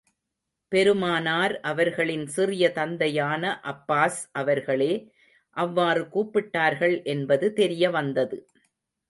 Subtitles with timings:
[0.71, 4.91] பெருமானார் அவர்களின் சிறிய தந்தையான அப்பாஸ் அவர்களே
[5.57, 8.39] அவ்வாறு கூப்பிட்டார்கள் என்பது தெரிய வந்தது.